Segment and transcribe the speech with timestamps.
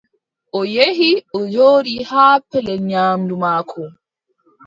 [0.57, 3.81] O yehi, o jooɗi haa pellel nyaamndu maako.